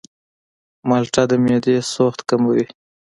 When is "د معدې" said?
1.29-1.77